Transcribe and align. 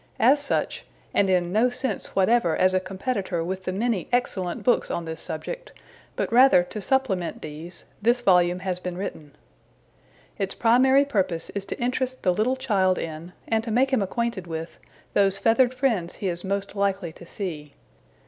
As 0.19 0.39
such, 0.39 0.83
and 1.13 1.29
in 1.29 1.51
no 1.51 1.69
sense 1.69 2.15
whatever 2.15 2.55
as 2.57 2.73
a 2.73 2.79
competitor 2.79 3.43
with 3.43 3.65
the 3.65 3.71
many 3.71 4.09
excellent 4.11 4.63
books 4.63 4.89
on 4.89 5.05
this 5.05 5.21
subject, 5.21 5.73
but 6.15 6.33
rather 6.33 6.63
to 6.63 6.81
supplement 6.81 7.43
these, 7.43 7.85
this 8.01 8.21
volume 8.21 8.61
has 8.61 8.79
been 8.79 8.97
written. 8.97 9.35
Its 10.39 10.55
primary 10.55 11.05
purpose 11.05 11.51
is 11.51 11.65
to 11.65 11.79
interest 11.79 12.23
the 12.23 12.33
little 12.33 12.55
child 12.55 12.97
in, 12.97 13.33
and 13.47 13.63
to 13.63 13.69
make 13.69 13.93
him 13.93 14.01
acquainted 14.01 14.47
with, 14.47 14.79
those 15.13 15.37
feathered 15.37 15.71
friends 15.71 16.15
he 16.15 16.29
is 16.29 16.43
most 16.43 16.75
likely 16.75 17.13
to 17.13 17.25
see. 17.27 17.75